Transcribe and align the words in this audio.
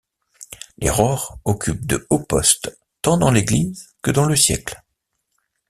Les 0.79 0.89
Rohr 0.89 1.37
occupent 1.45 1.85
de 1.85 2.07
hauts 2.09 2.23
postes, 2.25 2.75
tant 3.03 3.17
dans 3.19 3.29
l'Église 3.29 3.93
que 4.01 4.09
dans 4.09 4.25
le 4.25 4.35
siècle. 4.35 4.81